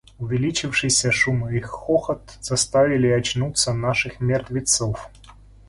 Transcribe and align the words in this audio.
Увеличившийся 0.17 1.11
шум 1.11 1.47
и 1.47 1.59
хохот 1.59 2.39
заставили 2.41 3.05
очнуться 3.09 3.71
наших 3.71 4.19
мертвецов. 4.19 5.11